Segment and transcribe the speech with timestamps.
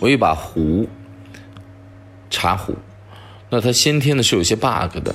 [0.00, 0.88] 我有一把壶，
[2.30, 2.74] 茶壶，
[3.50, 5.14] 那它先天的是有些 bug 的，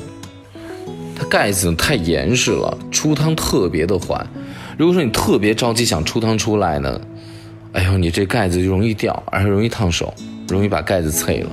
[1.16, 4.26] 它盖子太严实了，出汤特别的缓。
[4.78, 7.02] 如果说你特别着急想出汤出来呢，
[7.74, 10.14] 哎呦，你这盖子就容易掉，而且容易烫手，
[10.48, 11.50] 容易把盖子碎了。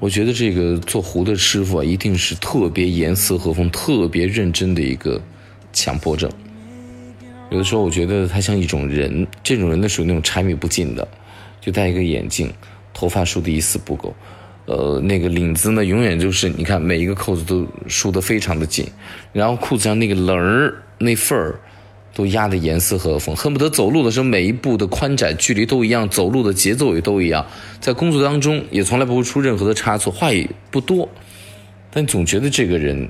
[0.00, 5.20] 我觉得这个做壶的师傅啊，一定是特别严丝合缝、特别认真的一个
[5.72, 6.30] 强迫症。
[7.50, 11.06] 有的时候我觉得他像一种人，这种人呢属于那种柴米不进的，
[11.60, 12.52] 就戴一个眼镜，
[12.94, 14.14] 头发梳的一丝不苟，
[14.66, 18.86] 呃，那个领子呢永远就是你看每一个扣子都梳得非常的紧，
[19.32, 21.60] 然后裤子上那个棱儿那缝儿。
[22.12, 27.46] 都压得严丝合缝，恨不得走路的时候每一步的宽窄距离都一样，走路的节奏也都一样。
[27.80, 31.08] 在工作当中也从来不会出任何的差错，话也不多，
[31.92, 33.08] 但总觉得这个人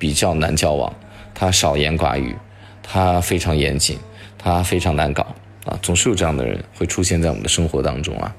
[0.00, 0.92] 比较难交往。
[1.40, 2.36] 他少言寡语，
[2.82, 3.98] 他非常严谨，
[4.36, 5.22] 他非常难搞
[5.64, 5.78] 啊！
[5.80, 8.36] 总是有这样的人会出现在我们的生活当中啊。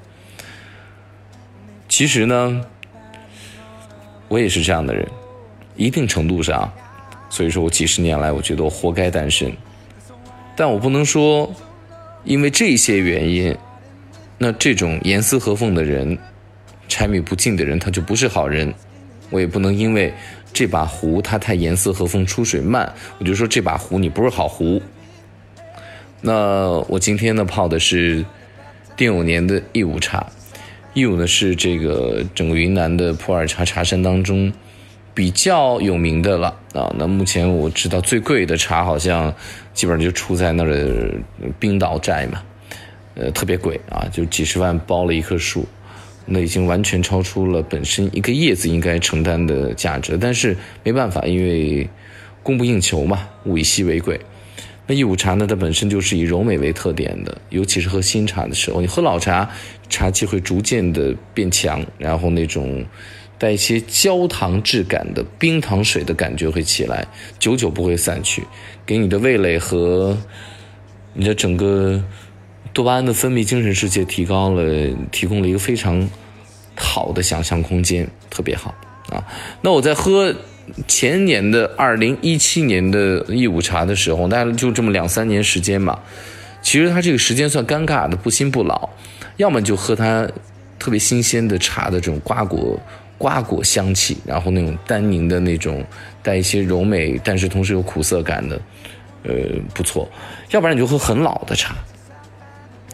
[1.90, 2.62] 其实呢，
[4.28, 5.10] 我也是这样的人，
[5.76, 6.72] 一定程度上，
[7.28, 9.52] 所以说我几十年来，我觉得我活该单身。
[10.56, 11.52] 但我不能说，
[12.24, 13.58] 因为这些原因，
[14.38, 16.16] 那这种严丝合缝的人，
[16.88, 18.72] 柴米不进的人，他就不是好人。
[19.32, 20.14] 我也不能因为
[20.54, 24.82] 这把壶它太严丝合缝、出水慢，我就说这把壶你不是好壶。
[26.22, 28.24] 那我今天呢泡的是
[28.96, 30.26] 丁酉年的义乌茶，
[30.94, 34.52] 义乌呢是这个整个云南的普洱茶茶山当中。
[35.14, 39.32] 比较有名的了啊，那目前我知道最贵的茶好像
[39.74, 41.12] 基本上就出在那儿的
[41.60, 42.42] 冰岛寨嘛，
[43.16, 45.66] 呃，特别贵啊，就几十万包了一棵树，
[46.26, 50.18] 那已经完全超出了本身一个叶子应该承担的价值。
[50.20, 51.90] 但是没办法，因为
[52.44, 54.20] 供不应求嘛，物以稀为贵。
[54.88, 59.50] 那义乌茶呢，它本身就是以柔美为特点的，尤其是喝新茶的时候，你喝老茶，
[59.90, 62.86] 茶气会逐渐的变强，然后那种。
[63.38, 67.04] 带一些焦糖质感的冰糖水的感觉会起来，
[67.40, 68.44] 久久不会散去，
[68.86, 70.16] 给你的味蕾和
[71.16, 72.00] 你的整个
[72.74, 76.10] 多巴胺的分泌、精神世界提高了，提供了一个非常
[76.76, 78.74] 好的想象空间，特别好
[79.10, 79.24] 啊！
[79.62, 80.34] 那我在喝
[80.88, 86.00] 前年的二零一七年的义乌茶的时候，大概就这么两三年时间嘛，
[86.62, 88.90] 其实它这个时间算尴尬的，不新不老，
[89.38, 90.28] 要么就喝它
[90.80, 92.80] 特别新鲜的茶的这种瓜果。
[93.18, 95.86] 瓜果香气，然后那种单宁的那种
[96.24, 98.60] 带一些柔美，但是同时有苦涩感的，
[99.22, 99.32] 呃，
[99.76, 100.10] 不错。
[100.50, 101.76] 要不然你就喝很老的茶，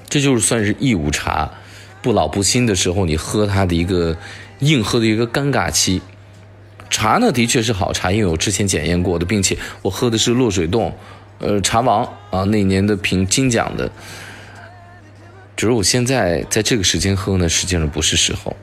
[0.09, 1.50] 这就是算是义乌茶
[2.01, 4.16] 不老不新的时候，你喝它的一个
[4.59, 6.01] 硬喝的一个尴尬期。
[6.90, 10.95] 茶呢，的确是好茶，因为我之前检验过的，并且我喝的是落水洞，
[11.40, 13.91] 呃，茶王啊，那年的评金奖的。
[15.57, 18.56] 只是我现在在这个时间喝呢，实际上不是时候。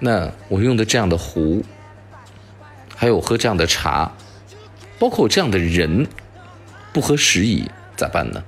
[0.00, 1.62] 那我用的这样的壶，
[2.96, 4.12] 还有喝这样的茶，
[4.98, 6.06] 包括我这样的人，
[6.92, 8.42] 不合时宜，咋办呢？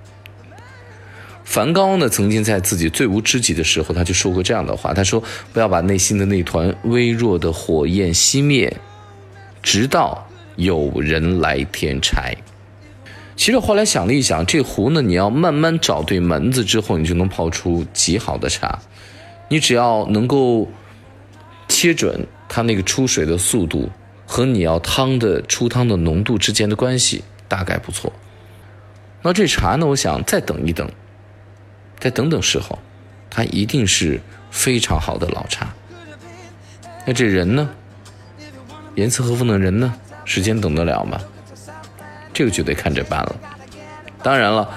[1.48, 8.76] 梵高呢，曾经在自己最无知己的时候，他就说过这样的话：他说，不要把内心的那团微弱的火焰熄灭，
[9.62, 12.36] 直到有人来添柴。
[13.34, 18.78] 其实后来想了一想，这壶呢，你要慢慢找对门子之后，你就能泡出极好的茶。
[19.48, 20.69] 你只要能够。
[21.70, 23.91] 切准它那个出水的速度
[24.26, 28.10] 和你要汤的出汤的浓度之间的关系大概不错。
[29.22, 30.91] 那这茶呢，我想再等一等，
[31.98, 32.78] 再等等时候，
[33.31, 34.20] 它一定是
[34.50, 35.72] 非常好的老茶。
[37.06, 37.69] 那这人呢，
[38.94, 39.94] 严丝合缝的人呢，
[40.25, 41.20] 时间等得了吗？
[42.32, 43.36] 这个就得看着办了。
[44.22, 44.69] 当然了，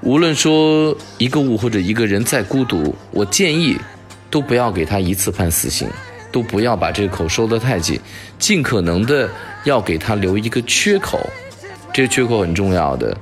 [0.00, 3.78] 无论说一个物或者一个人再孤独，我建议
[4.30, 5.88] 都不要给他一次判死刑。
[6.32, 8.00] 都不要把这个口收得太紧，
[8.38, 9.28] 尽可能的
[9.64, 11.28] 要给他留一个缺口，
[11.92, 13.18] 这个缺口很重要的。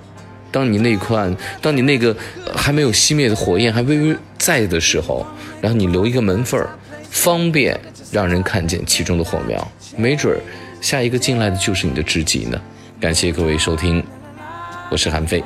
[0.50, 1.30] 当你那块，
[1.60, 2.16] 当你那个
[2.54, 5.26] 还没有熄灭的火焰还微微在的时候，
[5.60, 6.70] 然后你留一个门缝儿，
[7.10, 7.78] 方便
[8.10, 10.40] 让人看见其中的火苗，没准儿
[10.80, 12.60] 下一个进来的就是你的知己呢。
[13.00, 14.02] 感谢各位收听，
[14.90, 15.44] 我是韩飞，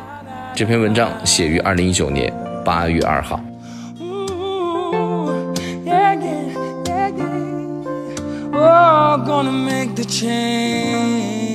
[0.54, 2.32] 这篇文章写于二零一九年
[2.64, 3.40] 八月二号。
[9.25, 11.51] gonna make the change.